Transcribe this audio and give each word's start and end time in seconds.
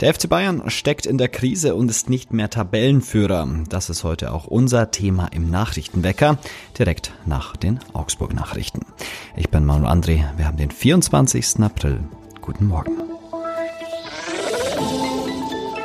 Der 0.00 0.14
FC 0.14 0.28
Bayern 0.28 0.70
steckt 0.70 1.06
in 1.06 1.18
der 1.18 1.28
Krise 1.28 1.74
und 1.74 1.90
ist 1.90 2.08
nicht 2.08 2.32
mehr 2.32 2.48
Tabellenführer. 2.48 3.48
Das 3.68 3.90
ist 3.90 4.04
heute 4.04 4.32
auch 4.32 4.46
unser 4.46 4.92
Thema 4.92 5.26
im 5.32 5.50
Nachrichtenwecker, 5.50 6.38
direkt 6.78 7.12
nach 7.26 7.56
den 7.56 7.80
Augsburg-Nachrichten. 7.94 8.82
Ich 9.36 9.48
bin 9.48 9.64
Manu 9.64 9.88
André, 9.88 10.24
wir 10.36 10.46
haben 10.46 10.56
den 10.56 10.70
24. 10.70 11.60
April. 11.60 12.00
Guten 12.40 12.66
Morgen. 12.66 12.92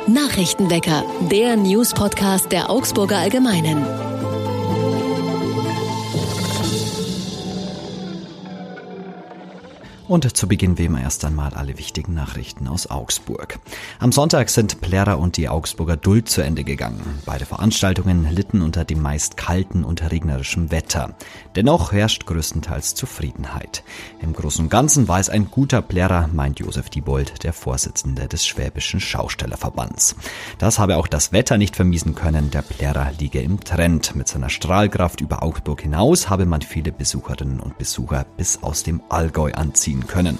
Nachrichtenwecker, 0.06 1.02
der 1.30 1.56
News-Podcast 1.56 2.52
der 2.52 2.70
Augsburger 2.70 3.18
Allgemeinen. 3.18 4.03
Und 10.06 10.36
zu 10.36 10.46
Beginn 10.46 10.76
wie 10.76 10.84
immer 10.84 11.00
erst 11.00 11.24
einmal 11.24 11.54
alle 11.54 11.78
wichtigen 11.78 12.12
Nachrichten 12.12 12.68
aus 12.68 12.90
Augsburg. 12.90 13.58
Am 13.98 14.12
Sonntag 14.12 14.50
sind 14.50 14.82
Plärrer 14.82 15.18
und 15.18 15.38
die 15.38 15.48
Augsburger 15.48 15.96
Duld 15.96 16.28
zu 16.28 16.42
Ende 16.42 16.62
gegangen. 16.62 17.00
Beide 17.24 17.46
Veranstaltungen 17.46 18.30
litten 18.30 18.60
unter 18.60 18.84
dem 18.84 19.00
meist 19.00 19.38
kalten 19.38 19.82
und 19.82 20.10
regnerischen 20.10 20.70
Wetter. 20.70 21.14
Dennoch 21.56 21.92
herrscht 21.92 22.26
größtenteils 22.26 22.94
Zufriedenheit. 22.94 23.82
Im 24.20 24.34
Großen 24.34 24.66
und 24.66 24.70
Ganzen 24.70 25.08
war 25.08 25.20
es 25.20 25.30
ein 25.30 25.50
guter 25.50 25.80
Plärrer, 25.80 26.28
meint 26.30 26.58
Josef 26.60 26.90
Diebold, 26.90 27.42
der 27.42 27.54
Vorsitzende 27.54 28.28
des 28.28 28.46
Schwäbischen 28.46 29.00
Schaustellerverbands. 29.00 30.16
Das 30.58 30.78
habe 30.78 30.98
auch 30.98 31.06
das 31.06 31.32
Wetter 31.32 31.56
nicht 31.56 31.76
vermiesen 31.76 32.14
können. 32.14 32.50
Der 32.50 32.62
Plärrer 32.62 33.12
liege 33.18 33.40
im 33.40 33.60
Trend. 33.60 34.14
Mit 34.14 34.28
seiner 34.28 34.50
Strahlkraft 34.50 35.22
über 35.22 35.42
Augsburg 35.42 35.80
hinaus 35.80 36.28
habe 36.28 36.44
man 36.44 36.60
viele 36.60 36.92
Besucherinnen 36.92 37.60
und 37.60 37.78
Besucher 37.78 38.26
bis 38.36 38.62
aus 38.62 38.82
dem 38.82 39.00
Allgäu 39.08 39.52
anziehen 39.52 39.93
ziehen 39.94 40.06
können. 40.06 40.38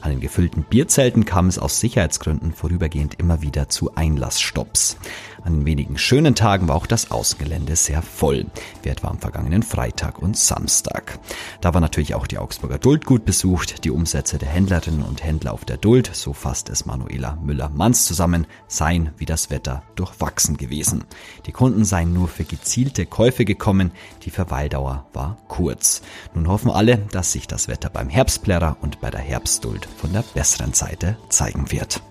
An 0.00 0.10
den 0.10 0.20
gefüllten 0.20 0.64
Bierzelten 0.64 1.24
kam 1.24 1.46
es 1.46 1.60
aus 1.60 1.78
Sicherheitsgründen 1.78 2.52
vorübergehend 2.52 3.20
immer 3.20 3.40
wieder 3.40 3.68
zu 3.68 3.94
Einlassstopps. 3.94 4.96
An 5.44 5.58
den 5.58 5.64
wenigen 5.64 5.96
schönen 5.96 6.34
Tagen 6.34 6.66
war 6.66 6.74
auch 6.74 6.86
das 6.86 7.12
Außengelände 7.12 7.76
sehr 7.76 8.02
voll, 8.02 8.46
wie 8.82 8.88
etwa 8.88 9.08
am 9.08 9.20
vergangenen 9.20 9.62
Freitag 9.62 10.18
und 10.20 10.36
Samstag. 10.36 11.18
Da 11.60 11.72
war 11.72 11.80
natürlich 11.80 12.16
auch 12.16 12.26
die 12.26 12.38
Augsburger 12.38 12.78
Duld 12.78 13.04
gut 13.06 13.24
besucht. 13.24 13.84
Die 13.84 13.90
Umsätze 13.90 14.38
der 14.38 14.48
Händlerinnen 14.48 15.02
und 15.02 15.22
Händler 15.22 15.52
auf 15.52 15.64
der 15.64 15.76
Duld, 15.76 16.10
so 16.12 16.32
fasst 16.32 16.68
es 16.68 16.84
Manuela 16.84 17.38
Müller-Manns 17.42 18.04
zusammen, 18.04 18.46
seien 18.66 19.10
wie 19.18 19.26
das 19.26 19.50
Wetter 19.50 19.84
durchwachsen 19.94 20.56
gewesen. 20.56 21.04
Die 21.46 21.52
Kunden 21.52 21.84
seien 21.84 22.12
nur 22.12 22.26
für 22.26 22.44
gezielte 22.44 23.06
Käufe 23.06 23.44
gekommen, 23.44 23.92
die 24.22 24.30
Verweildauer 24.30 25.06
war 25.12 25.36
kurz. 25.46 26.02
Nun 26.34 26.48
hoffen 26.48 26.70
alle, 26.70 26.98
dass 27.12 27.32
sich 27.32 27.46
das 27.46 27.68
Wetter 27.68 27.88
beim 27.88 28.08
Herbstplärrer 28.08 28.76
und 28.80 28.91
bei 29.00 29.10
der 29.10 29.20
Herbstduld 29.20 29.86
von 29.96 30.12
der 30.12 30.22
besseren 30.22 30.72
Seite 30.72 31.16
zeigen 31.28 31.70
wird. 31.70 32.02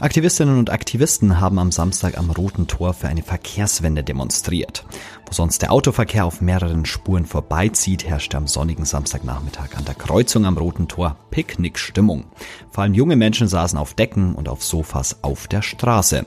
Aktivistinnen 0.00 0.60
und 0.60 0.70
Aktivisten 0.70 1.40
haben 1.40 1.58
am 1.58 1.72
Samstag 1.72 2.18
am 2.18 2.30
Roten 2.30 2.68
Tor 2.68 2.94
für 2.94 3.08
eine 3.08 3.24
Verkehrswende 3.24 4.04
demonstriert. 4.04 4.84
Wo 5.26 5.32
sonst 5.32 5.60
der 5.60 5.72
Autoverkehr 5.72 6.24
auf 6.24 6.40
mehreren 6.40 6.86
Spuren 6.86 7.26
vorbeizieht, 7.26 8.04
herrschte 8.04 8.36
am 8.36 8.46
sonnigen 8.46 8.84
Samstagnachmittag 8.84 9.76
an 9.76 9.84
der 9.84 9.96
Kreuzung 9.96 10.46
am 10.46 10.56
Roten 10.56 10.86
Tor 10.86 11.16
Picknickstimmung. 11.32 12.26
Vor 12.70 12.84
allem 12.84 12.94
junge 12.94 13.16
Menschen 13.16 13.48
saßen 13.48 13.76
auf 13.76 13.94
Decken 13.94 14.36
und 14.36 14.48
auf 14.48 14.62
Sofas 14.62 15.24
auf 15.24 15.48
der 15.48 15.62
Straße. 15.62 16.26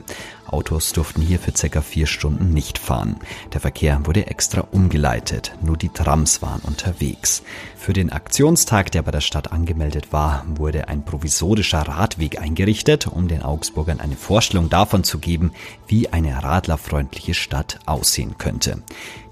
Autos 0.52 0.92
durften 0.92 1.22
hier 1.22 1.38
für 1.38 1.56
circa 1.56 1.80
vier 1.80 2.06
Stunden 2.06 2.52
nicht 2.52 2.78
fahren. 2.78 3.16
Der 3.52 3.60
Verkehr 3.60 4.00
wurde 4.04 4.26
extra 4.26 4.60
umgeleitet. 4.70 5.52
Nur 5.62 5.76
die 5.76 5.88
Trams 5.88 6.42
waren 6.42 6.60
unterwegs. 6.60 7.42
Für 7.76 7.92
den 7.92 8.10
Aktionstag, 8.10 8.92
der 8.92 9.02
bei 9.02 9.10
der 9.10 9.20
Stadt 9.20 9.52
angemeldet 9.52 10.12
war, 10.12 10.44
wurde 10.46 10.88
ein 10.88 11.04
provisorischer 11.04 11.80
Radweg 11.82 12.40
eingerichtet, 12.40 13.06
um 13.06 13.28
den 13.28 13.42
Augsburgern 13.42 14.00
eine 14.00 14.16
Vorstellung 14.16 14.68
davon 14.68 15.04
zu 15.04 15.18
geben, 15.18 15.52
wie 15.86 16.08
eine 16.08 16.42
radlerfreundliche 16.42 17.34
Stadt 17.34 17.78
aussehen 17.86 18.36
könnte. 18.38 18.82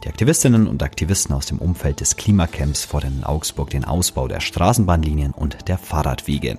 Die 0.02 0.08
Aktivistinnen 0.08 0.66
und 0.66 0.82
Aktivisten 0.82 1.34
aus 1.34 1.46
dem 1.46 1.58
Umfeld 1.58 2.00
des 2.00 2.16
Klimacamps 2.16 2.84
fordern 2.84 3.18
in 3.18 3.24
Augsburg 3.24 3.68
den 3.68 3.84
Ausbau 3.84 4.28
der 4.28 4.40
Straßenbahnlinien 4.40 5.32
und 5.32 5.68
der 5.68 5.76
Fahrradwege. 5.76 6.56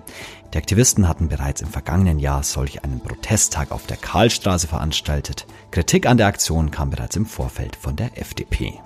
Die 0.54 0.58
Aktivisten 0.58 1.08
hatten 1.08 1.30
bereits 1.30 1.62
im 1.62 1.70
vergangenen 1.70 2.20
Jahr 2.20 2.44
solch 2.44 2.84
einen 2.84 3.00
Protesttag 3.00 3.72
auf 3.72 3.88
der 3.88 3.96
Karlstraße 3.96 4.68
veranstaltet. 4.68 5.48
Kritik 5.72 6.06
an 6.06 6.18
der 6.18 6.28
Aktion 6.28 6.72
kam 6.72 6.90
bereits 6.90 7.16
im 7.16 7.26
Vorfeld 7.26 7.78
von 7.78 7.96
der 7.96 8.18
FDP. 8.18 8.82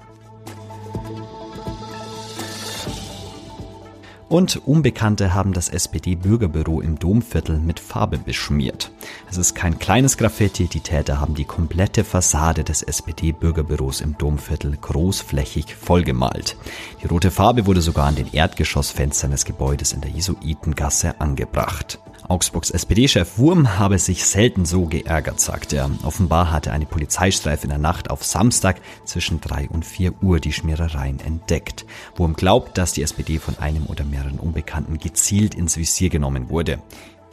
Und 4.28 4.66
Unbekannte 4.66 5.36
haben 5.36 5.54
das 5.54 5.70
SPD-Bürgerbüro 5.70 6.82
im 6.82 6.98
Domviertel 6.98 7.60
mit 7.60 7.80
Farbe 7.80 8.18
beschmiert. 8.18 8.92
Es 9.30 9.38
ist 9.38 9.54
kein 9.54 9.78
kleines 9.78 10.18
Graffiti, 10.18 10.68
die 10.68 10.80
Täter 10.80 11.20
haben 11.22 11.36
die 11.36 11.46
komplette 11.46 12.04
Fassade 12.04 12.64
des 12.64 12.82
SPD-Bürgerbüros 12.82 14.02
im 14.02 14.18
Domviertel 14.18 14.76
großflächig 14.82 15.76
vollgemalt. 15.76 16.58
Die 17.04 17.08
rote 17.08 17.30
Farbe 17.30 17.68
wurde 17.68 17.82
sogar 17.82 18.08
an 18.08 18.16
den 18.16 18.34
Erdgeschossfenstern 18.34 19.30
des 19.30 19.46
Gebäudes 19.46 19.94
in 19.94 20.02
der 20.02 20.10
Jesuitengasse 20.10 21.22
angebracht. 21.22 22.00
Augsburgs 22.28 22.72
SPD-Chef 22.72 23.38
Wurm 23.38 23.78
habe 23.78 24.00
sich 24.00 24.26
selten 24.26 24.66
so 24.66 24.86
geärgert, 24.86 25.40
sagt 25.40 25.74
er. 25.74 25.90
Offenbar 26.04 26.52
hatte 26.52 26.72
eine 26.72 26.86
Polizeistreife 26.86 27.64
in 27.64 27.70
der 27.70 27.78
Nacht 27.78 28.10
auf 28.10 28.24
Samstag 28.24 28.82
zwischen 29.06 29.42
drei 29.42 29.70
und 29.70 29.86
vier 29.86 30.14
Uhr 30.24 30.40
die 30.40 30.52
Schmierereien 30.52 31.20
entdeckt. 31.20 31.86
Wurm 32.16 32.34
glaubt, 32.34 32.78
dass 32.78 32.94
die 32.94 33.04
SPD 33.04 33.38
von 33.38 33.60
einem 33.60 33.86
oder 33.86 34.04
mehreren 34.04 34.40
Unbekannten 34.40 34.98
gezielt 34.98 35.54
ins 35.54 35.78
Visier 35.78 36.10
genommen 36.10 36.50
wurde. 36.50 36.80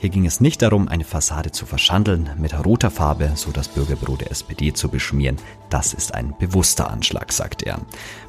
Hier 0.03 0.11
ging 0.11 0.27
es 0.27 0.41
nicht 0.41 0.63
darum, 0.63 0.89
eine 0.89 1.05
Fassade 1.05 1.53
zu 1.53 1.65
verschandeln, 1.65 2.31
mit 2.37 2.53
roter 2.67 2.91
Farbe 2.91 3.31
so 3.37 3.53
das 3.53 3.69
Bürgerbüro 3.69 4.17
der 4.17 4.33
SPD 4.33 4.73
zu 4.73 4.89
beschmieren. 4.89 5.37
Das 5.71 5.95
ist 5.95 6.13
ein 6.13 6.35
bewusster 6.41 6.91
Anschlag, 6.91 7.33
sagt 7.33 7.63
er. 7.63 7.79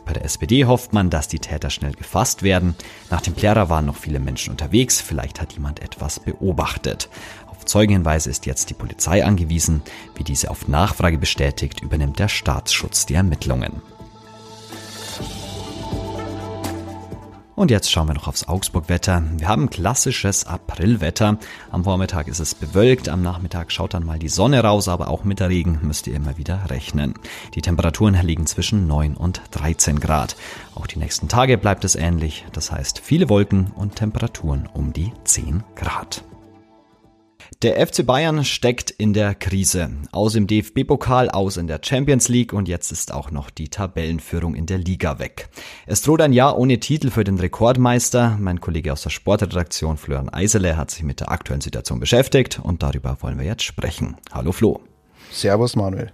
Bei 0.06 0.14
der 0.14 0.24
SPD 0.24 0.66
hofft 0.66 0.94
man, 0.94 1.10
dass 1.10 1.30
die 1.30 1.40
Täter 1.40 1.72
schnell 1.72 1.94
gefasst 1.94 2.44
werden. 2.44 2.76
Nach 3.10 3.22
dem 3.22 3.34
Plärrer 3.34 3.72
waren 3.72 3.88
noch 3.88 3.96
viele 3.96 4.20
Menschen 4.20 4.52
unterwegs. 4.52 5.02
Vielleicht 5.02 5.42
hat 5.42 5.54
jemand 5.54 5.80
etwas 5.80 6.20
beobachtet. 6.20 7.10
Auf 7.48 7.66
Zeugenhinweise 7.66 8.30
ist 8.30 8.46
jetzt 8.46 8.70
die 8.70 8.76
Polizei 8.76 9.26
angewiesen. 9.26 9.82
Wie 10.14 10.24
diese 10.24 10.52
auf 10.52 10.68
Nachfrage 10.68 11.18
bestätigt, 11.18 11.82
übernimmt 11.82 12.20
der 12.20 12.30
Staatsschutz 12.30 13.08
die 13.08 13.16
Ermittlungen. 13.16 13.82
Und 17.56 17.70
jetzt 17.70 17.92
schauen 17.92 18.08
wir 18.08 18.16
noch 18.16 18.28
aufs 18.28 18.48
Augsburg-Wetter. 18.48 19.24
Wir 19.38 19.48
haben 19.48 19.70
klassisches 19.70 20.48
Aprilwetter. 20.48 21.38
Am 21.70 21.84
Vormittag 21.84 22.28
ist 22.28 22.40
es 22.40 22.56
bewölkt, 22.56 23.10
am 23.10 23.22
Nachmittag 23.22 23.72
schaut 23.72 23.94
dann 23.94 24.06
mal 24.06 24.18
die 24.18 24.30
Sonne 24.30 24.64
raus, 24.64 24.88
aber 24.88 25.08
auch 25.08 25.24
mit 25.24 25.40
der 25.40 25.50
Regen 25.50 25.80
müsst 25.84 26.08
ihr 26.08 26.16
immer 26.16 26.38
wieder 26.38 26.72
rechnen. 26.72 27.14
Die 27.54 27.62
Temperaturen 27.62 28.16
liegen 28.16 28.48
zwischen 28.48 28.88
9 28.88 29.16
und 29.16 29.42
13 29.52 30.00
Grad. 30.00 30.36
Auch 30.74 30.88
die 30.88 30.98
nächsten 30.98 31.28
Tage 31.28 31.60
bleibt 31.60 31.86
es 31.86 31.96
ähnlich, 31.96 32.46
das 32.54 32.72
heißt 32.72 33.00
viele 33.00 33.30
Wolken 33.30 33.72
und 33.76 33.96
Temperaturen 33.96 34.68
um 34.74 34.92
die 34.92 35.12
10 35.24 35.64
Grad. 35.76 36.24
Der 37.62 37.86
FC 37.86 38.06
Bayern 38.06 38.44
steckt 38.46 38.90
in 38.90 39.14
der 39.14 39.36
Krise. 39.36 39.90
Aus 40.12 40.36
im 40.36 40.48
DFB-Pokal, 40.48 41.30
aus 41.30 41.58
in 41.58 41.68
der 41.68 41.80
Champions 41.84 42.30
League 42.30 42.54
und 42.54 42.68
jetzt 42.68 42.92
ist 42.92 43.14
auch 43.14 43.32
noch 43.32 43.50
die 43.50 43.70
Tabellenführung 43.70 44.56
in 44.56 44.66
der 44.66 44.78
Liga 44.78 45.20
weg. 45.20 45.50
Es 45.86 46.02
droht 46.02 46.22
ein 46.22 46.34
Jahr 46.34 46.58
ohne 46.58 46.80
Titel 46.80 47.10
für 47.10 47.24
den 47.24 47.38
Rekordmeister. 47.38 48.38
Mein 48.40 48.62
Kollege 48.62 48.92
aus 48.94 49.04
der 49.04 49.10
Sportredaktion 49.10 49.98
Florian 49.98 50.30
Eisele 50.30 50.78
hat 50.78 50.92
sich 50.92 51.04
mit 51.04 51.20
der 51.20 51.32
aktuellen 51.32 51.62
Situation 51.62 52.00
beschäftigt 52.00 52.60
und 52.64 52.82
darüber 52.82 53.18
wollen 53.22 53.38
wir 53.38 53.46
jetzt 53.46 53.64
sprechen. 53.64 54.16
Hallo 54.32 54.52
Flo. 54.52 54.82
Servus 55.32 55.76
Manuel. 55.76 56.12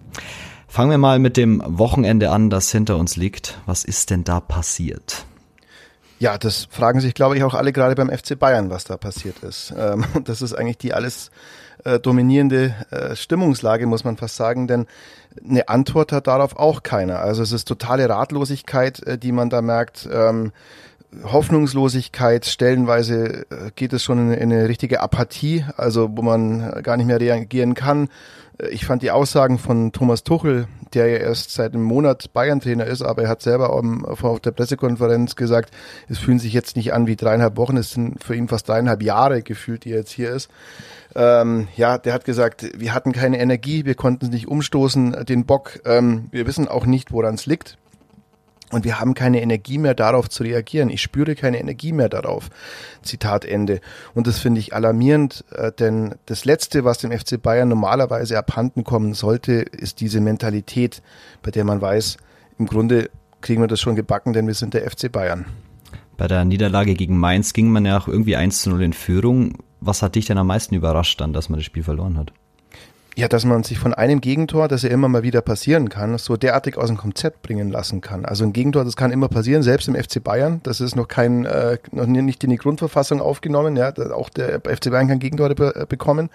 Fangen 0.67 0.91
wir 0.91 0.97
mal 0.97 1.19
mit 1.19 1.37
dem 1.37 1.63
Wochenende 1.65 2.31
an, 2.31 2.49
das 2.49 2.71
hinter 2.71 2.97
uns 2.97 3.15
liegt. 3.15 3.59
Was 3.65 3.83
ist 3.83 4.09
denn 4.09 4.23
da 4.23 4.39
passiert? 4.39 5.25
Ja, 6.19 6.37
das 6.37 6.67
fragen 6.69 6.99
sich, 6.99 7.13
glaube 7.13 7.37
ich, 7.37 7.43
auch 7.43 7.53
alle 7.53 7.71
gerade 7.71 7.95
beim 7.95 8.09
FC 8.09 8.37
Bayern, 8.37 8.69
was 8.69 8.83
da 8.83 8.97
passiert 8.97 9.39
ist. 9.39 9.73
Ähm, 9.77 10.05
das 10.25 10.41
ist 10.41 10.53
eigentlich 10.53 10.77
die 10.77 10.93
alles 10.93 11.31
äh, 11.85 11.97
dominierende 11.97 12.75
äh, 12.91 13.15
Stimmungslage, 13.15 13.87
muss 13.87 14.03
man 14.03 14.17
fast 14.17 14.35
sagen, 14.35 14.67
denn 14.67 14.85
eine 15.47 15.69
Antwort 15.69 16.11
hat 16.11 16.27
darauf 16.27 16.57
auch 16.57 16.83
keiner. 16.83 17.19
Also 17.19 17.41
es 17.41 17.53
ist 17.53 17.67
totale 17.67 18.09
Ratlosigkeit, 18.09 19.01
äh, 19.07 19.17
die 19.17 19.31
man 19.31 19.49
da 19.49 19.61
merkt. 19.61 20.09
Ähm, 20.11 20.51
Hoffnungslosigkeit, 21.23 22.45
stellenweise 22.45 23.45
äh, 23.49 23.71
geht 23.75 23.93
es 23.93 24.03
schon 24.03 24.19
in, 24.19 24.31
in 24.31 24.53
eine 24.53 24.69
richtige 24.69 25.01
Apathie, 25.01 25.65
also 25.75 26.09
wo 26.15 26.21
man 26.21 26.81
gar 26.83 26.97
nicht 26.97 27.07
mehr 27.07 27.19
reagieren 27.19 27.73
kann. 27.73 28.09
Äh, 28.59 28.69
ich 28.69 28.85
fand 28.85 29.01
die 29.01 29.11
Aussagen 29.11 29.57
von 29.57 29.91
Thomas 29.91 30.23
Tuchel, 30.23 30.67
der 30.93 31.07
ja 31.07 31.17
erst 31.17 31.53
seit 31.53 31.73
einem 31.73 31.83
Monat 31.83 32.31
Bayern-Trainer 32.33 32.85
ist, 32.85 33.01
aber 33.01 33.23
er 33.23 33.29
hat 33.29 33.41
selber 33.41 33.71
auf 33.71 34.39
der 34.39 34.51
Pressekonferenz 34.51 35.35
gesagt, 35.35 35.71
es 36.07 36.19
fühlen 36.19 36.39
sich 36.39 36.53
jetzt 36.53 36.75
nicht 36.75 36.93
an 36.93 37.07
wie 37.07 37.15
dreieinhalb 37.15 37.57
Wochen, 37.57 37.77
es 37.77 37.91
sind 37.91 38.23
für 38.23 38.35
ihn 38.35 38.47
fast 38.47 38.67
dreieinhalb 38.67 39.01
Jahre 39.01 39.41
gefühlt, 39.41 39.85
die 39.85 39.91
er 39.91 39.99
jetzt 39.99 40.11
hier 40.11 40.31
ist. 40.31 40.49
Ähm, 41.15 41.67
ja, 41.75 41.97
der 41.97 42.13
hat 42.13 42.25
gesagt, 42.25 42.69
wir 42.77 42.93
hatten 42.93 43.13
keine 43.13 43.39
Energie, 43.39 43.85
wir 43.85 43.95
konnten 43.95 44.25
es 44.25 44.31
nicht 44.31 44.47
umstoßen, 44.47 45.25
den 45.25 45.45
Bock. 45.45 45.79
Ähm, 45.85 46.27
wir 46.31 46.45
wissen 46.45 46.67
auch 46.67 46.85
nicht, 46.85 47.11
woran 47.11 47.35
es 47.35 47.45
liegt. 47.45 47.77
Und 48.71 48.85
wir 48.85 48.99
haben 48.99 49.15
keine 49.15 49.41
Energie 49.41 49.79
mehr 49.79 49.95
darauf 49.95 50.29
zu 50.29 50.43
reagieren. 50.43 50.89
Ich 50.89 51.01
spüre 51.01 51.35
keine 51.35 51.59
Energie 51.59 51.91
mehr 51.91 52.09
darauf. 52.09 52.49
Zitat 53.01 53.43
Ende. 53.43 53.81
Und 54.13 54.27
das 54.27 54.39
finde 54.39 54.59
ich 54.59 54.75
alarmierend, 54.75 55.43
äh, 55.51 55.71
denn 55.71 56.15
das 56.27 56.45
Letzte, 56.45 56.83
was 56.83 56.99
dem 56.99 57.11
FC 57.11 57.41
Bayern 57.41 57.69
normalerweise 57.69 58.37
abhanden 58.37 58.83
kommen 58.83 59.13
sollte, 59.13 59.53
ist 59.53 60.01
diese 60.01 60.21
Mentalität, 60.21 61.01
bei 61.41 61.49
der 61.51 61.63
man 61.63 61.81
weiß, 61.81 62.17
im 62.59 62.67
Grunde 62.67 63.09
kriegen 63.41 63.61
wir 63.61 63.67
das 63.67 63.79
schon 63.79 63.95
gebacken, 63.95 64.33
denn 64.33 64.45
wir 64.45 64.53
sind 64.53 64.73
der 64.73 64.89
FC 64.89 65.11
Bayern. 65.11 65.45
Bei 66.17 66.27
der 66.27 66.43
Niederlage 66.45 66.93
gegen 66.93 67.17
Mainz 67.17 67.53
ging 67.53 67.71
man 67.71 67.85
ja 67.85 67.97
auch 67.97 68.07
irgendwie 68.07 68.35
1 68.35 68.61
zu 68.61 68.69
0 68.69 68.83
in 68.83 68.93
Führung. 68.93 69.53
Was 69.79 70.01
hat 70.01 70.15
dich 70.15 70.25
denn 70.25 70.37
am 70.37 70.47
meisten 70.47 70.75
überrascht 70.75 71.21
dann, 71.21 71.31
dass 71.33 71.49
man 71.49 71.57
das 71.59 71.65
Spiel 71.65 71.83
verloren 71.83 72.17
hat? 72.17 72.33
Ja, 73.15 73.27
dass 73.27 73.43
man 73.43 73.63
sich 73.63 73.79
von 73.79 73.93
einem 73.93 74.21
Gegentor, 74.21 74.67
das 74.67 74.83
ja 74.83 74.89
immer 74.89 75.09
mal 75.09 75.23
wieder 75.23 75.41
passieren 75.41 75.89
kann, 75.89 76.17
so 76.17 76.37
derartig 76.37 76.77
aus 76.77 76.87
dem 76.87 76.97
Konzept 76.97 77.41
bringen 77.41 77.69
lassen 77.69 78.01
kann. 78.01 78.23
Also 78.23 78.45
ein 78.45 78.53
Gegentor, 78.53 78.85
das 78.85 78.95
kann 78.95 79.11
immer 79.11 79.27
passieren, 79.27 79.63
selbst 79.63 79.87
im 79.87 79.95
FC 79.95 80.23
Bayern. 80.23 80.61
Das 80.63 80.79
ist 80.79 80.95
noch 80.95 81.07
kein, 81.07 81.45
äh, 81.45 81.79
noch 81.91 82.05
nicht 82.05 82.43
in 82.43 82.51
die 82.51 82.57
Grundverfassung 82.57 83.19
aufgenommen. 83.19 83.75
Ja, 83.75 83.91
auch 84.13 84.29
der 84.29 84.61
FC 84.61 84.91
Bayern 84.91 85.07
kann 85.07 85.19
Gegentore 85.19 85.55
be 85.55 85.75
äh, 85.75 85.85
bekommen. 85.85 86.29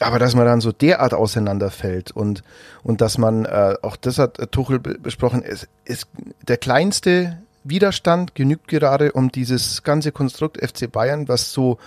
Aber 0.00 0.18
dass 0.18 0.34
man 0.34 0.44
dann 0.44 0.60
so 0.60 0.72
derart 0.72 1.14
auseinanderfällt 1.14 2.10
und, 2.10 2.42
und 2.82 3.00
dass 3.00 3.16
man, 3.16 3.44
äh, 3.44 3.76
auch 3.80 3.96
das 3.96 4.18
hat 4.18 4.50
Tuchel 4.50 4.80
besprochen, 4.80 5.42
ist, 5.42 5.68
ist 5.84 6.08
der 6.48 6.56
kleinste 6.56 7.38
Widerstand 7.62 8.34
genügt 8.34 8.68
gerade, 8.68 9.12
um 9.12 9.30
dieses 9.30 9.82
ganze 9.84 10.12
Konstrukt 10.12 10.58
FC 10.58 10.90
Bayern, 10.90 11.28
was 11.28 11.52
so 11.52 11.78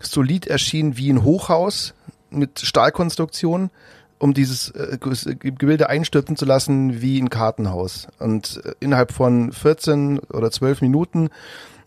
solid 0.00 0.46
erschien 0.46 0.96
wie 0.96 1.10
ein 1.10 1.24
Hochhaus, 1.24 1.94
mit 2.30 2.60
Stahlkonstruktion, 2.60 3.70
um 4.18 4.34
dieses 4.34 4.70
äh, 4.70 4.98
Gebilde 4.98 5.88
einstürzen 5.88 6.36
zu 6.36 6.44
lassen 6.44 7.00
wie 7.00 7.20
ein 7.20 7.30
Kartenhaus. 7.30 8.08
Und 8.18 8.60
äh, 8.64 8.72
innerhalb 8.80 9.12
von 9.12 9.52
14 9.52 10.18
oder 10.18 10.50
12 10.50 10.80
Minuten 10.80 11.30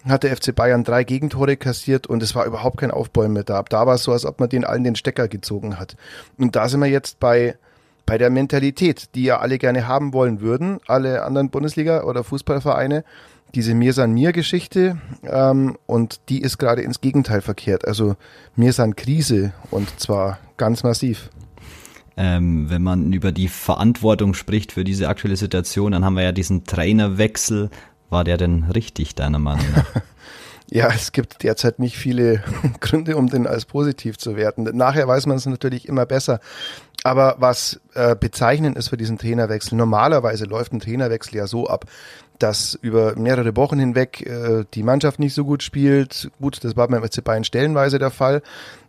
hat 0.05 0.23
der 0.23 0.35
FC 0.35 0.55
Bayern 0.55 0.83
drei 0.83 1.03
Gegentore 1.03 1.57
kassiert 1.57 2.07
und 2.07 2.23
es 2.23 2.33
war 2.33 2.45
überhaupt 2.45 2.77
kein 2.77 2.91
Aufbäumen 2.91 3.33
mehr 3.33 3.43
da. 3.43 3.63
Da 3.63 3.85
war 3.85 3.95
es 3.95 4.03
so, 4.03 4.13
als 4.13 4.25
ob 4.25 4.39
man 4.39 4.49
den 4.49 4.63
allen 4.63 4.83
den 4.83 4.95
Stecker 4.95 5.27
gezogen 5.27 5.77
hat. 5.77 5.95
Und 6.37 6.55
da 6.55 6.69
sind 6.69 6.79
wir 6.79 6.87
jetzt 6.87 7.19
bei 7.19 7.55
bei 8.09 8.17
der 8.17 8.31
Mentalität, 8.31 9.13
die 9.13 9.25
ja 9.25 9.37
alle 9.37 9.59
gerne 9.59 9.87
haben 9.87 10.13
wollen 10.13 10.41
würden, 10.41 10.79
alle 10.87 11.21
anderen 11.23 11.51
Bundesliga- 11.51 12.05
oder 12.05 12.23
Fußballvereine, 12.23 13.03
diese 13.55 13.73
Mir 13.73 13.93
san 13.93 14.13
mir 14.13 14.31
Geschichte 14.31 14.97
ähm, 15.23 15.77
und 15.85 16.21
die 16.29 16.41
ist 16.41 16.57
gerade 16.57 16.81
ins 16.81 17.01
Gegenteil 17.01 17.41
verkehrt. 17.41 17.87
Also 17.87 18.15
Mir 18.55 18.73
san 18.73 18.95
Krise 18.95 19.53
und 19.71 19.99
zwar 19.99 20.39
ganz 20.57 20.83
massiv. 20.83 21.29
Ähm, 22.17 22.69
wenn 22.69 22.83
man 22.83 23.13
über 23.13 23.31
die 23.31 23.47
Verantwortung 23.47 24.33
spricht 24.33 24.73
für 24.73 24.83
diese 24.83 25.07
aktuelle 25.07 25.37
Situation, 25.37 25.93
dann 25.93 26.03
haben 26.03 26.15
wir 26.15 26.23
ja 26.23 26.31
diesen 26.31 26.65
Trainerwechsel. 26.65 27.69
War 28.09 28.23
der 28.23 28.37
denn 28.37 28.65
richtig, 28.65 29.15
deiner 29.15 29.39
Meinung 29.39 29.65
nach? 29.75 29.85
Ja, 30.71 30.89
es 30.89 31.11
gibt 31.11 31.41
derzeit 31.41 31.79
nicht 31.79 31.97
viele 31.97 32.43
Gründe, 32.79 33.17
um 33.17 33.27
den 33.27 33.47
als 33.47 33.65
positiv 33.65 34.17
zu 34.17 34.35
werten. 34.35 34.63
Nachher 34.77 35.07
weiß 35.07 35.25
man 35.25 35.37
es 35.37 35.47
natürlich 35.47 35.87
immer 35.87 36.05
besser. 36.05 36.39
Aber 37.03 37.37
was 37.39 37.79
äh, 37.95 38.15
bezeichnend 38.15 38.77
ist 38.77 38.89
für 38.89 38.97
diesen 38.97 39.17
Trainerwechsel, 39.17 39.77
normalerweise 39.77 40.45
läuft 40.45 40.73
ein 40.73 40.79
Trainerwechsel 40.79 41.37
ja 41.37 41.47
so 41.47 41.67
ab, 41.67 41.85
dass 42.39 42.77
über 42.81 43.15
mehrere 43.15 43.55
Wochen 43.55 43.79
hinweg 43.79 44.25
äh, 44.25 44.65
die 44.73 44.83
Mannschaft 44.83 45.19
nicht 45.19 45.33
so 45.33 45.45
gut 45.45 45.61
spielt. 45.61 46.31
Gut, 46.41 46.63
das 46.63 46.75
war 46.75 46.87
beim 46.87 47.03
FC 47.03 47.23
Bayern 47.23 47.43
stellenweise 47.43 47.99
der 47.99 48.11
Fall. 48.11 48.41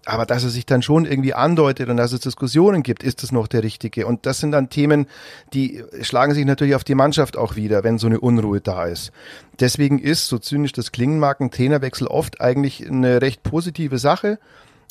Aber 0.06 0.24
dass 0.24 0.44
es 0.44 0.54
sich 0.54 0.64
dann 0.64 0.82
schon 0.82 1.04
irgendwie 1.04 1.34
andeutet 1.34 1.88
und 1.90 1.98
dass 1.98 2.12
es 2.12 2.20
Diskussionen 2.20 2.82
gibt, 2.82 3.02
ist 3.02 3.22
das 3.22 3.32
noch 3.32 3.46
der 3.48 3.62
richtige? 3.62 4.06
Und 4.06 4.24
das 4.24 4.38
sind 4.38 4.52
dann 4.52 4.70
Themen, 4.70 5.06
die 5.52 5.84
schlagen 6.00 6.32
sich 6.32 6.46
natürlich 6.46 6.74
auf 6.74 6.84
die 6.84 6.94
Mannschaft 6.94 7.36
auch 7.36 7.56
wieder, 7.56 7.84
wenn 7.84 7.98
so 7.98 8.06
eine 8.06 8.20
Unruhe 8.20 8.60
da 8.60 8.86
ist. 8.86 9.12
Deswegen 9.58 9.98
ist, 9.98 10.28
so 10.28 10.38
zynisch 10.38 10.72
das 10.72 10.92
klingen 10.92 11.18
mag, 11.18 11.40
ein 11.40 11.50
Trainerwechsel 11.50 12.06
oft 12.06 12.40
eigentlich 12.40 12.88
eine 12.88 13.20
recht 13.20 13.42
positive 13.42 13.98
Sache, 13.98 14.38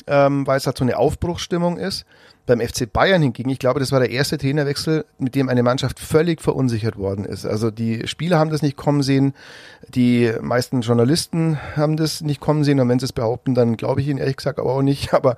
ähm, 0.06 0.46
weil 0.46 0.58
es 0.58 0.66
halt 0.66 0.78
so 0.78 0.84
eine 0.84 0.96
Aufbruchsstimmung 0.96 1.76
ist. 1.76 2.04
Beim 2.50 2.60
FC 2.60 2.92
Bayern 2.92 3.22
hingegen, 3.22 3.48
ich 3.48 3.60
glaube, 3.60 3.78
das 3.78 3.92
war 3.92 4.00
der 4.00 4.10
erste 4.10 4.36
Trainerwechsel, 4.36 5.04
mit 5.18 5.36
dem 5.36 5.48
eine 5.48 5.62
Mannschaft 5.62 6.00
völlig 6.00 6.42
verunsichert 6.42 6.96
worden 6.98 7.24
ist. 7.24 7.46
Also 7.46 7.70
die 7.70 8.08
Spieler 8.08 8.40
haben 8.40 8.50
das 8.50 8.60
nicht 8.60 8.76
kommen 8.76 9.04
sehen, 9.04 9.34
die 9.94 10.32
meisten 10.40 10.80
Journalisten 10.80 11.58
haben 11.76 11.96
das 11.96 12.22
nicht 12.22 12.40
kommen 12.40 12.64
sehen 12.64 12.80
und 12.80 12.88
wenn 12.88 12.98
sie 12.98 13.04
es 13.04 13.12
behaupten, 13.12 13.54
dann 13.54 13.76
glaube 13.76 14.00
ich 14.00 14.08
ihnen 14.08 14.18
ehrlich 14.18 14.36
gesagt 14.36 14.58
aber 14.58 14.72
auch 14.72 14.82
nicht. 14.82 15.14
Aber 15.20 15.36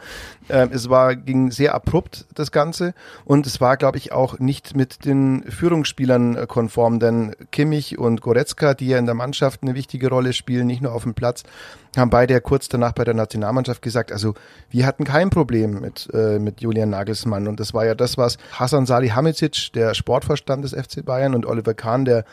äh, 0.48 0.68
es 0.70 0.88
war 0.88 1.14
ging 1.14 1.50
sehr 1.50 1.74
abrupt 1.74 2.24
das 2.34 2.50
Ganze 2.50 2.94
und 3.26 3.46
es 3.46 3.60
war, 3.60 3.76
glaube 3.76 3.98
ich, 3.98 4.12
auch 4.12 4.38
nicht 4.38 4.74
mit 4.74 5.04
den 5.04 5.44
Führungsspielern 5.50 6.36
äh, 6.36 6.46
konform, 6.46 6.98
denn 6.98 7.34
Kimmich 7.50 7.98
und 7.98 8.22
Goretzka, 8.22 8.72
die 8.72 8.88
ja 8.88 8.98
in 8.98 9.06
der 9.06 9.14
Mannschaft 9.14 9.62
eine 9.62 9.74
wichtige 9.74 10.08
Rolle 10.08 10.32
spielen, 10.32 10.66
nicht 10.66 10.80
nur 10.80 10.92
auf 10.92 11.02
dem 11.02 11.14
Platz, 11.14 11.42
haben 11.96 12.10
beide 12.10 12.34
ja 12.34 12.40
kurz 12.40 12.68
danach 12.68 12.92
bei 12.92 13.04
der 13.04 13.14
Nationalmannschaft 13.14 13.82
gesagt, 13.82 14.12
also 14.12 14.34
wir 14.70 14.86
hatten 14.86 15.04
kein 15.04 15.30
Problem 15.30 15.80
mit, 15.80 16.08
äh, 16.14 16.38
mit 16.38 16.60
Julian 16.60 16.90
Nagelsmann. 17.02 17.48
Und 17.48 17.60
das 17.60 17.74
war 17.74 17.84
ja 17.84 17.94
das, 17.94 18.16
was 18.16 18.38
Hasan 18.52 18.86
Salihamidzic, 18.86 19.72
der 19.74 19.94
Sportvorstand 19.94 20.64
des 20.64 20.72
FC 20.72 21.04
Bayern, 21.04 21.34
und 21.34 21.46
Oliver 21.46 21.74
Kahn, 21.74 22.04
der 22.04 22.24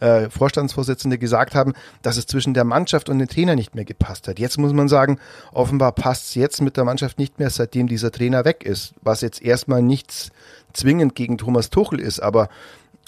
äh, 0.00 0.28
Vorstandsvorsitzende, 0.28 1.18
gesagt 1.18 1.54
haben, 1.54 1.72
dass 2.02 2.16
es 2.16 2.26
zwischen 2.26 2.54
der 2.54 2.64
Mannschaft 2.64 3.08
und 3.08 3.18
dem 3.18 3.28
Trainer 3.28 3.54
nicht 3.54 3.74
mehr 3.74 3.84
gepasst 3.84 4.28
hat. 4.28 4.38
Jetzt 4.38 4.58
muss 4.58 4.72
man 4.72 4.88
sagen, 4.88 5.18
offenbar 5.52 5.92
passt 5.92 6.28
es 6.28 6.34
jetzt 6.34 6.60
mit 6.60 6.76
der 6.76 6.84
Mannschaft 6.84 7.18
nicht 7.18 7.38
mehr, 7.38 7.50
seitdem 7.50 7.86
dieser 7.86 8.10
Trainer 8.10 8.44
weg 8.44 8.64
ist. 8.64 8.94
Was 9.00 9.20
jetzt 9.20 9.40
erstmal 9.40 9.82
nichts 9.82 10.30
zwingend 10.72 11.14
gegen 11.14 11.38
Thomas 11.38 11.70
Tuchel 11.70 12.00
ist, 12.00 12.20
aber 12.20 12.48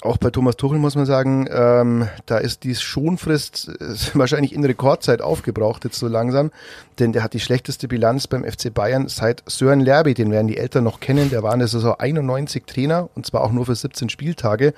auch 0.01 0.17
bei 0.17 0.29
Thomas 0.29 0.55
Tuchel 0.55 0.79
muss 0.79 0.95
man 0.95 1.05
sagen, 1.05 1.47
ähm, 1.51 2.07
da 2.25 2.37
ist 2.37 2.63
die 2.63 2.75
Schonfrist 2.75 3.67
ist 3.67 4.15
wahrscheinlich 4.17 4.53
in 4.53 4.63
Rekordzeit 4.63 5.21
aufgebraucht 5.21 5.83
jetzt 5.83 5.99
so 5.99 6.07
langsam, 6.07 6.51
denn 6.99 7.11
der 7.11 7.23
hat 7.23 7.33
die 7.33 7.39
schlechteste 7.39 7.87
Bilanz 7.87 8.27
beim 8.27 8.43
FC 8.43 8.73
Bayern 8.73 9.09
seit 9.09 9.43
Sören 9.45 9.81
Lerby, 9.81 10.13
den 10.13 10.31
werden 10.31 10.47
die 10.47 10.57
Eltern 10.57 10.85
noch 10.85 10.99
kennen, 10.99 11.29
der 11.29 11.43
war 11.43 11.53
in 11.53 11.59
der 11.59 11.67
Saison 11.67 11.95
91 11.99 12.65
Trainer 12.65 13.09
und 13.15 13.25
zwar 13.25 13.41
auch 13.41 13.51
nur 13.51 13.65
für 13.65 13.75
17 13.75 14.09
Spieltage 14.09 14.73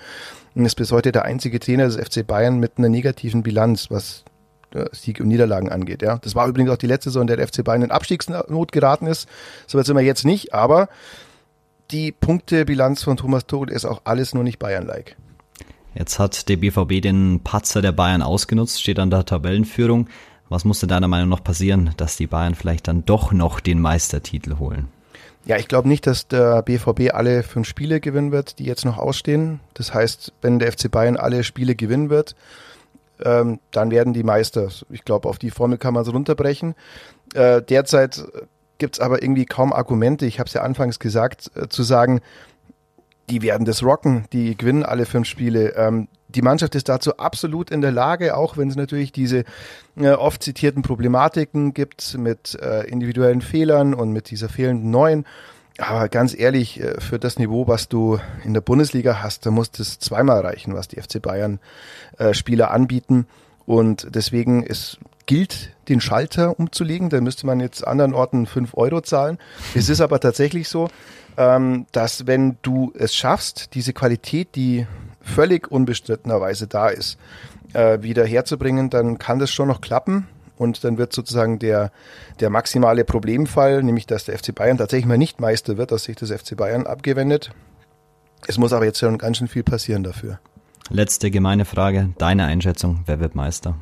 und 0.56 0.66
ist 0.66 0.76
bis 0.76 0.92
heute 0.92 1.12
der 1.12 1.26
einzige 1.26 1.60
Trainer 1.60 1.86
des 1.86 1.98
FC 1.98 2.26
Bayern 2.26 2.60
mit 2.60 2.74
einer 2.78 2.90
negativen 2.90 3.44
Bilanz, 3.44 3.92
was 3.92 4.24
äh, 4.74 4.86
Sieg 4.92 5.20
und 5.20 5.28
Niederlagen 5.28 5.70
angeht. 5.70 6.02
Ja, 6.02 6.18
das 6.18 6.34
war 6.34 6.48
übrigens 6.48 6.72
auch 6.72 6.78
die 6.78 6.88
letzte 6.88 7.10
Saison, 7.10 7.22
in 7.22 7.28
der 7.28 7.38
der 7.38 7.48
FC 7.48 7.64
Bayern 7.64 7.84
in 7.84 7.92
Abstiegsnot 7.92 8.72
geraten 8.72 9.06
ist. 9.06 9.30
So 9.68 9.78
weit 9.78 9.86
sind 9.86 9.96
wir 9.96 10.04
jetzt 10.04 10.26
nicht, 10.26 10.54
aber 10.54 10.90
die 11.92 12.12
Punktebilanz 12.12 13.04
von 13.04 13.18
Thomas 13.18 13.46
Tuchel 13.46 13.70
ist 13.70 13.86
auch 13.86 14.02
alles 14.04 14.34
nur 14.34 14.44
nicht 14.44 14.60
Bayern-like. 14.60 15.16
Jetzt 15.94 16.20
hat 16.20 16.48
der 16.48 16.58
BVB 16.58 17.02
den 17.02 17.42
Patzer 17.44 17.82
der 17.82 17.92
Bayern 17.92 18.22
ausgenutzt, 18.22 18.82
steht 18.82 19.00
an 19.00 19.10
der 19.10 19.26
Tabellenführung. 19.26 20.08
Was 20.48 20.66
musste 20.66 20.88
deiner 20.88 21.08
Meinung 21.08 21.30
nach 21.30 21.44
passieren, 21.44 21.92
dass 21.98 22.18
die 22.18 22.28
Bayern 22.28 22.56
vielleicht 22.56 22.88
dann 22.88 23.06
doch 23.06 23.32
noch 23.32 23.60
den 23.60 23.80
Meistertitel 23.80 24.58
holen? 24.60 24.88
Ja, 25.46 25.58
ich 25.58 25.68
glaube 25.68 25.88
nicht, 25.88 26.06
dass 26.08 26.28
der 26.28 26.62
BVB 26.62 27.14
alle 27.14 27.44
fünf 27.44 27.68
Spiele 27.68 28.00
gewinnen 28.00 28.32
wird, 28.32 28.60
die 28.60 28.66
jetzt 28.66 28.86
noch 28.86 28.98
ausstehen. 28.98 29.60
Das 29.74 29.94
heißt, 29.94 30.34
wenn 30.42 30.60
der 30.60 30.72
FC 30.72 30.90
Bayern 30.90 31.18
alle 31.18 31.44
Spiele 31.44 31.76
gewinnen 31.76 32.10
wird, 32.10 32.36
ähm, 33.24 33.60
dann 33.72 33.92
werden 33.92 34.14
die 34.14 34.24
Meister. 34.24 34.70
Ich 34.90 35.04
glaube, 35.04 35.28
auf 35.28 35.40
die 35.40 35.52
Formel 35.52 35.78
kann 35.78 35.94
man 35.94 36.04
es 36.04 36.14
runterbrechen. 36.14 36.76
Äh, 37.34 37.62
derzeit 37.62 38.24
gibt 38.82 38.96
es 38.96 39.00
aber 39.00 39.22
irgendwie 39.22 39.46
kaum 39.46 39.74
Argumente, 39.74 40.26
ich 40.26 40.40
habe 40.40 40.48
es 40.48 40.56
ja 40.56 40.64
anfangs 40.64 40.98
gesagt, 40.98 41.52
äh, 41.56 41.68
zu 41.68 41.84
sagen, 41.84 42.20
die 43.30 43.44
werden 43.44 43.64
das 43.64 43.84
rocken, 43.84 44.26
die 44.34 44.58
gewinnen 44.58 44.84
alle 44.84 45.06
fünf 45.06 45.28
Spiele. 45.28 45.76
Ähm, 45.76 46.08
die 46.30 46.42
Mannschaft 46.42 46.74
ist 46.74 46.90
dazu 46.90 47.18
absolut 47.18 47.70
in 47.70 47.82
der 47.82 47.92
Lage, 47.92 48.36
auch 48.36 48.58
wenn 48.58 48.70
es 48.70 48.76
natürlich 48.76 49.12
diese 49.12 49.44
äh, 49.98 50.10
oft 50.10 50.42
zitierten 50.42 50.82
Problematiken 50.82 51.76
gibt 51.76 52.18
mit 52.18 52.58
äh, 52.60 52.88
individuellen 52.88 53.42
Fehlern 53.42 53.94
und 53.94 54.12
mit 54.14 54.32
dieser 54.32 54.50
fehlenden 54.50 54.90
neuen. 54.90 55.26
Aber 55.78 56.10
ganz 56.10 56.36
ehrlich, 56.36 56.82
äh, 56.82 57.00
für 57.00 57.20
das 57.20 57.38
Niveau, 57.38 57.68
was 57.68 57.88
du 57.88 58.18
in 58.44 58.56
der 58.56 58.62
Bundesliga 58.62 59.22
hast, 59.22 59.46
da 59.46 59.52
muss 59.52 59.70
das 59.70 60.00
zweimal 60.00 60.42
reichen, 60.42 60.74
was 60.74 60.88
die 60.88 61.00
FC 61.00 61.22
Bayern 61.22 61.60
äh, 62.18 62.34
Spieler 62.34 62.72
anbieten. 62.72 63.28
Und 63.68 64.08
deswegen 64.16 64.64
ist 64.64 64.98
gilt, 65.32 65.70
den 65.88 66.02
Schalter 66.02 66.60
umzulegen. 66.60 67.10
Da 67.10 67.22
müsste 67.22 67.46
man 67.46 67.62
jetzt 67.62 67.88
anderen 67.88 68.14
Orten 68.14 68.46
fünf 68.46 68.74
Euro 68.74 69.00
zahlen. 69.00 69.38
Es 69.74 69.88
ist 69.88 70.02
aber 70.02 70.20
tatsächlich 70.20 70.68
so, 70.68 70.90
ähm, 71.38 71.86
dass 71.94 72.28
wenn 72.28 72.58
du 72.64 72.92
es 73.00 73.16
schaffst, 73.16 73.74
diese 73.74 73.94
Qualität, 73.94 74.56
die 74.56 74.86
völlig 75.22 75.72
unbestrittenerweise 75.72 76.68
da 76.68 76.90
ist, 76.90 77.18
äh, 77.72 78.02
wieder 78.02 78.26
herzubringen, 78.26 78.90
dann 78.90 79.20
kann 79.20 79.40
das 79.40 79.52
schon 79.52 79.70
noch 79.70 79.80
klappen. 79.80 80.28
Und 80.58 80.84
dann 80.84 80.98
wird 80.98 81.14
sozusagen 81.14 81.60
der, 81.60 81.94
der 82.42 82.50
maximale 82.50 83.06
Problemfall, 83.06 83.84
nämlich 83.84 84.08
dass 84.08 84.26
der 84.26 84.38
FC 84.38 84.54
Bayern 84.54 84.78
tatsächlich 84.78 85.08
mal 85.08 85.18
nicht 85.18 85.40
Meister 85.40 85.78
wird, 85.78 85.94
aus 85.94 86.04
Sicht 86.04 86.20
des 86.20 86.30
FC 86.30 86.58
Bayern 86.58 86.86
abgewendet. 86.86 87.52
Es 88.48 88.58
muss 88.58 88.74
aber 88.74 88.84
jetzt 88.84 89.00
schon 89.00 89.18
ganz 89.18 89.38
schön 89.38 89.48
viel 89.48 89.64
passieren 89.64 90.04
dafür. 90.04 90.42
Letzte 90.90 91.32
gemeine 91.32 91.64
Frage, 91.64 92.10
deine 92.18 92.44
Einschätzung, 92.44 93.04
wer 93.06 93.22
wird 93.22 93.34
Meister? 93.34 93.78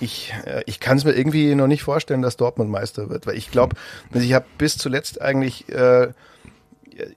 Ich, 0.00 0.32
äh, 0.44 0.62
ich 0.66 0.80
kann 0.80 0.98
es 0.98 1.04
mir 1.04 1.12
irgendwie 1.12 1.54
noch 1.54 1.66
nicht 1.66 1.82
vorstellen, 1.82 2.22
dass 2.22 2.36
Dortmund 2.36 2.70
Meister 2.70 3.08
wird, 3.08 3.26
weil 3.26 3.36
ich 3.36 3.50
glaube, 3.50 3.76
also 4.12 4.24
ich 4.24 4.32
habe 4.34 4.46
bis 4.58 4.78
zuletzt 4.78 5.20
eigentlich 5.20 5.68
äh, 5.68 6.08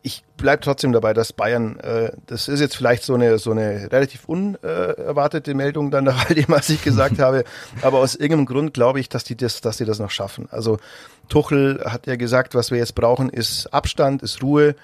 ich 0.02 0.24
bleibe 0.38 0.62
trotzdem 0.62 0.92
dabei, 0.92 1.14
dass 1.14 1.34
Bayern, 1.34 1.80
äh, 1.80 2.12
das 2.28 2.48
ist 2.48 2.60
jetzt 2.60 2.76
vielleicht 2.76 3.04
so 3.04 3.14
eine, 3.14 3.38
so 3.40 3.52
eine 3.52 3.92
relativ 3.92 4.26
unerwartete 4.26 5.54
Meldung 5.54 5.92
dann 5.92 6.04
nach 6.06 6.30
all 6.30 6.36
dem, 6.36 6.46
was 6.48 6.70
ich 6.70 6.84
gesagt 6.84 7.20
habe, 7.20 7.44
aber 7.82 8.00
aus 8.00 8.16
irgendeinem 8.16 8.46
Grund 8.46 8.74
glaube 8.74 9.00
ich, 9.00 9.10
dass 9.10 9.24
die 9.24 9.36
das, 9.36 9.62
dass 9.62 9.78
die 9.78 9.86
das 9.86 10.00
noch 10.00 10.12
schaffen. 10.12 10.48
Also 10.52 10.80
Tuchel 11.28 11.82
hat 11.86 12.08
ja 12.08 12.16
gesagt, 12.16 12.56
was 12.56 12.72
wir 12.72 12.78
jetzt 12.78 12.96
brauchen, 12.96 13.30
ist 13.30 13.68
Abstand, 13.68 14.24
ist 14.24 14.42
Ruhe. 14.42 14.76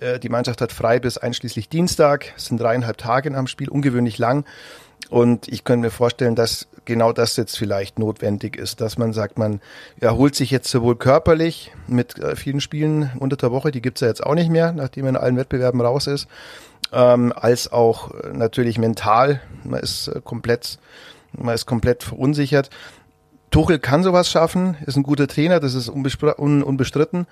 Äh, 0.00 0.18
die 0.18 0.28
Mannschaft 0.28 0.60
hat 0.60 0.72
frei 0.72 0.98
bis 0.98 1.18
einschließlich 1.18 1.68
Dienstag, 1.68 2.32
es 2.36 2.46
sind 2.46 2.60
dreieinhalb 2.60 2.98
Tage 2.98 3.30
nach 3.30 3.38
dem 3.38 3.46
Spiel, 3.46 3.68
ungewöhnlich 3.68 4.18
lang. 4.18 4.44
Und 5.10 5.48
ich 5.48 5.64
könnte 5.64 5.86
mir 5.86 5.90
vorstellen, 5.90 6.34
dass 6.34 6.68
genau 6.84 7.12
das 7.12 7.36
jetzt 7.36 7.56
vielleicht 7.56 7.98
notwendig 7.98 8.56
ist, 8.56 8.80
dass 8.80 8.98
man 8.98 9.12
sagt, 9.12 9.38
man 9.38 9.60
erholt 10.00 10.34
sich 10.34 10.50
jetzt 10.50 10.70
sowohl 10.70 10.96
körperlich 10.96 11.72
mit 11.86 12.18
äh, 12.18 12.34
vielen 12.36 12.60
Spielen 12.60 13.10
unter 13.18 13.36
der 13.36 13.52
Woche, 13.52 13.70
die 13.70 13.82
gibt's 13.82 14.00
ja 14.00 14.08
jetzt 14.08 14.24
auch 14.24 14.34
nicht 14.34 14.50
mehr, 14.50 14.72
nachdem 14.72 15.04
man 15.04 15.14
in 15.14 15.20
allen 15.20 15.36
Wettbewerben 15.36 15.80
raus 15.80 16.06
ist, 16.06 16.28
ähm, 16.92 17.32
als 17.34 17.70
auch 17.72 18.12
äh, 18.14 18.32
natürlich 18.32 18.78
mental. 18.78 19.40
Man 19.64 19.80
ist 19.80 20.08
äh, 20.08 20.20
komplett, 20.22 20.78
man 21.32 21.54
ist 21.54 21.66
komplett 21.66 22.02
verunsichert. 22.02 22.70
Tuchel 23.50 23.78
kann 23.78 24.02
sowas 24.02 24.30
schaffen, 24.30 24.76
ist 24.86 24.96
ein 24.96 25.02
guter 25.02 25.26
Trainer, 25.28 25.60
das 25.60 25.74
ist 25.74 25.90
unbestritten. 25.90 27.26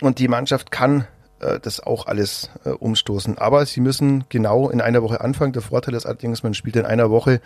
Und 0.00 0.18
die 0.20 0.28
Mannschaft 0.28 0.70
kann 0.70 1.06
äh, 1.40 1.60
das 1.60 1.80
auch 1.80 2.06
alles 2.06 2.50
äh, 2.64 2.70
umstoßen. 2.70 3.38
Aber 3.38 3.66
sie 3.66 3.80
müssen 3.80 4.24
genau 4.28 4.68
in 4.70 4.80
einer 4.80 5.02
Woche 5.02 5.20
anfangen. 5.20 5.52
Der 5.52 5.62
Vorteil 5.62 5.94
ist 5.94 6.06
allerdings, 6.06 6.42
man 6.42 6.54
spielt 6.54 6.76
in 6.76 6.84
einer 6.84 7.10
Woche 7.10 7.40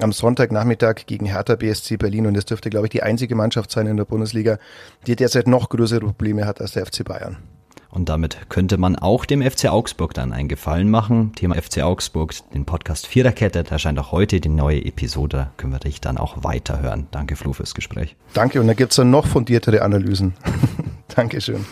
am 0.00 0.12
Sonntagnachmittag 0.12 1.06
gegen 1.06 1.26
Hertha 1.26 1.56
BSC 1.56 1.96
Berlin 1.96 2.26
und 2.26 2.34
das 2.34 2.44
dürfte, 2.44 2.70
glaube 2.70 2.86
ich, 2.86 2.90
die 2.90 3.02
einzige 3.02 3.34
Mannschaft 3.34 3.70
sein 3.70 3.86
in 3.86 3.96
der 3.96 4.04
Bundesliga, 4.04 4.58
die 5.06 5.16
derzeit 5.16 5.46
noch 5.46 5.68
größere 5.68 6.00
Probleme 6.00 6.46
hat 6.46 6.60
als 6.60 6.72
der 6.72 6.86
FC 6.86 7.04
Bayern. 7.04 7.36
Und 7.94 8.08
damit 8.08 8.38
könnte 8.48 8.76
man 8.76 8.96
auch 8.96 9.24
dem 9.24 9.40
FC 9.40 9.66
Augsburg 9.66 10.14
dann 10.14 10.32
einen 10.32 10.48
Gefallen 10.48 10.90
machen. 10.90 11.32
Thema 11.36 11.54
FC 11.54 11.82
Augsburg, 11.82 12.34
den 12.52 12.64
Podcast 12.64 13.06
Viererkette, 13.06 13.62
da 13.62 13.70
erscheint 13.70 14.00
auch 14.00 14.10
heute 14.10 14.40
die 14.40 14.48
neue 14.48 14.84
Episode. 14.84 15.50
Können 15.58 15.72
wir 15.72 15.78
dich 15.78 16.00
dann 16.00 16.18
auch 16.18 16.42
weiterhören. 16.42 17.06
Danke, 17.12 17.36
Flo, 17.36 17.52
fürs 17.52 17.72
Gespräch. 17.72 18.16
Danke, 18.32 18.60
und 18.60 18.66
da 18.66 18.74
gibt's 18.74 18.96
dann 18.96 19.10
noch 19.10 19.28
fundiertere 19.28 19.82
Analysen. 19.82 20.34
Dankeschön. 21.14 21.64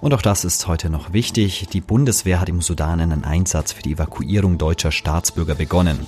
Und 0.00 0.12
auch 0.12 0.22
das 0.22 0.44
ist 0.44 0.66
heute 0.66 0.90
noch 0.90 1.12
wichtig. 1.12 1.68
Die 1.72 1.80
Bundeswehr 1.80 2.40
hat 2.40 2.48
im 2.48 2.60
Sudan 2.60 3.00
einen 3.00 3.24
Einsatz 3.24 3.72
für 3.72 3.82
die 3.82 3.92
Evakuierung 3.92 4.58
deutscher 4.58 4.92
Staatsbürger 4.92 5.54
begonnen. 5.54 6.06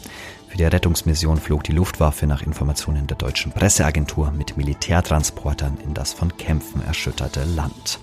Für 0.49 0.57
die 0.57 0.65
Rettungsmission 0.65 1.39
flog 1.39 1.65
die 1.65 1.73
Luftwaffe 1.73 2.27
nach 2.27 2.43
Informationen 2.43 3.07
der 3.07 3.17
deutschen 3.17 3.53
Presseagentur 3.53 4.31
mit 4.31 4.57
Militärtransportern 4.57 5.79
in 5.85 5.95
das 5.95 6.13
von 6.13 6.37
Kämpfen 6.37 6.83
erschütterte 6.85 7.45
Land. 7.45 7.99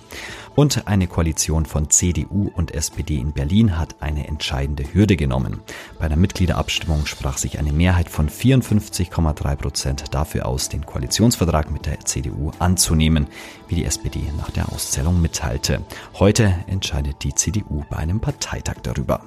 Und 0.55 0.87
eine 0.87 1.07
Koalition 1.07 1.65
von 1.65 1.89
CDU 1.89 2.49
und 2.55 2.73
SPD 2.73 3.17
in 3.17 3.33
Berlin 3.33 3.77
hat 3.77 3.95
eine 3.99 4.27
entscheidende 4.27 4.85
Hürde 4.93 5.17
genommen. 5.17 5.59
Bei 5.99 6.07
der 6.07 6.15
Mitgliederabstimmung 6.17 7.05
sprach 7.05 7.37
sich 7.37 7.59
eine 7.59 7.73
Mehrheit 7.73 8.09
von 8.09 8.29
54,3 8.29 9.55
Prozent 9.57 10.03
dafür 10.13 10.45
aus, 10.45 10.69
den 10.69 10.85
Koalitionsvertrag 10.85 11.71
mit 11.71 11.85
der 11.85 11.99
CDU 11.99 12.51
anzunehmen, 12.59 13.27
wie 13.67 13.75
die 13.75 13.85
SPD 13.85 14.21
nach 14.37 14.49
der 14.51 14.71
Auszählung 14.71 15.21
mitteilte. 15.21 15.81
Heute 16.19 16.55
entscheidet 16.67 17.23
die 17.23 17.35
CDU 17.35 17.83
bei 17.89 17.97
einem 17.97 18.21
Parteitag 18.21 18.75
darüber. 18.81 19.21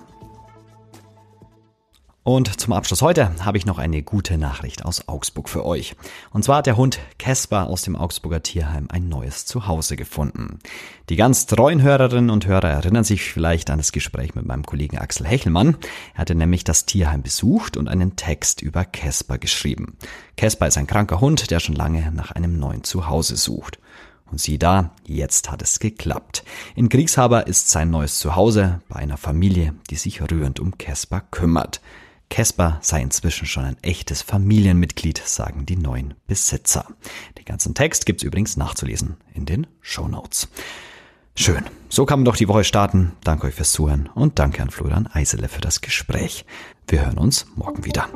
Und 2.28 2.60
zum 2.60 2.74
Abschluss 2.74 3.00
heute 3.00 3.42
habe 3.46 3.56
ich 3.56 3.64
noch 3.64 3.78
eine 3.78 4.02
gute 4.02 4.36
Nachricht 4.36 4.84
aus 4.84 5.08
Augsburg 5.08 5.48
für 5.48 5.64
euch. 5.64 5.96
Und 6.30 6.44
zwar 6.44 6.58
hat 6.58 6.66
der 6.66 6.76
Hund 6.76 6.98
Casper 7.18 7.68
aus 7.68 7.80
dem 7.80 7.96
Augsburger 7.96 8.42
Tierheim 8.42 8.88
ein 8.90 9.08
neues 9.08 9.46
Zuhause 9.46 9.96
gefunden. 9.96 10.58
Die 11.08 11.16
ganz 11.16 11.46
treuen 11.46 11.80
Hörerinnen 11.80 12.28
und 12.28 12.46
Hörer 12.46 12.68
erinnern 12.68 13.04
sich 13.04 13.22
vielleicht 13.22 13.70
an 13.70 13.78
das 13.78 13.92
Gespräch 13.92 14.34
mit 14.34 14.44
meinem 14.44 14.66
Kollegen 14.66 14.98
Axel 14.98 15.26
Hechelmann. 15.26 15.78
Er 16.12 16.18
hatte 16.18 16.34
nämlich 16.34 16.64
das 16.64 16.84
Tierheim 16.84 17.22
besucht 17.22 17.78
und 17.78 17.88
einen 17.88 18.14
Text 18.16 18.60
über 18.60 18.84
Casper 18.84 19.38
geschrieben. 19.38 19.96
Casper 20.36 20.66
ist 20.66 20.76
ein 20.76 20.86
kranker 20.86 21.22
Hund, 21.22 21.50
der 21.50 21.60
schon 21.60 21.76
lange 21.76 22.12
nach 22.12 22.32
einem 22.32 22.58
neuen 22.58 22.84
Zuhause 22.84 23.36
sucht. 23.38 23.78
Und 24.30 24.38
sieh 24.38 24.58
da, 24.58 24.90
jetzt 25.06 25.50
hat 25.50 25.62
es 25.62 25.78
geklappt. 25.78 26.44
In 26.76 26.90
Kriegshaber 26.90 27.46
ist 27.46 27.70
sein 27.70 27.88
neues 27.88 28.18
Zuhause 28.18 28.80
bei 28.90 28.96
einer 28.96 29.16
Familie, 29.16 29.72
die 29.88 29.96
sich 29.96 30.20
rührend 30.20 30.60
um 30.60 30.76
Casper 30.76 31.22
kümmert. 31.30 31.80
Casper 32.30 32.78
sei 32.82 33.00
inzwischen 33.02 33.46
schon 33.46 33.64
ein 33.64 33.76
echtes 33.82 34.22
Familienmitglied, 34.22 35.22
sagen 35.24 35.66
die 35.66 35.76
neuen 35.76 36.14
Besitzer. 36.26 36.86
Den 37.38 37.44
ganzen 37.44 37.74
Text 37.74 38.06
gibt's 38.06 38.22
übrigens 38.22 38.56
nachzulesen 38.56 39.16
in 39.34 39.46
den 39.46 39.66
Show 39.80 40.08
Notes. 40.08 40.48
Schön. 41.34 41.64
So 41.88 42.04
kann 42.04 42.20
man 42.20 42.24
doch 42.24 42.36
die 42.36 42.48
Woche 42.48 42.64
starten. 42.64 43.12
Danke 43.22 43.46
euch 43.46 43.54
fürs 43.54 43.72
Zuhören 43.72 44.08
und 44.14 44.38
danke 44.38 44.60
an 44.60 44.70
Florian 44.70 45.06
Eisele 45.06 45.48
für 45.48 45.60
das 45.60 45.80
Gespräch. 45.80 46.44
Wir 46.86 47.06
hören 47.06 47.18
uns 47.18 47.46
morgen 47.54 47.84
wieder. 47.84 48.08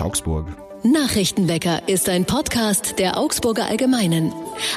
Augsburg. 0.00 0.46
Nachrichtenwecker 0.82 1.88
ist 1.88 2.08
ein 2.08 2.24
Podcast 2.24 2.98
der 2.98 3.16
Augsburger 3.16 3.66
Allgemeinen. 3.66 4.34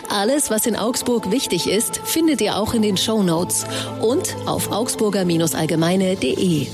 Alles, 0.10 0.50
was 0.52 0.66
in 0.66 0.76
Augsburg 0.76 1.32
wichtig 1.32 1.68
ist, 1.68 2.00
findet 2.06 2.40
ihr 2.40 2.56
auch 2.56 2.74
in 2.74 2.82
den 2.82 2.98
Show 2.98 3.24
Notes 3.24 3.66
und 4.02 4.38
auf 4.46 4.72
augsburger-allgemeine.de. 4.72 6.68